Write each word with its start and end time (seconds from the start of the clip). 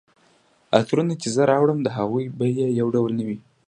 عطرونه 0.77 1.13
چي 1.21 1.29
زه 1.35 1.41
راوړم 1.51 1.79
د 1.83 1.87
هغوی 1.97 2.25
بیي 2.39 2.65
یو 2.79 2.87
ډول 2.95 3.11
نه 3.19 3.23
وي 3.27 3.37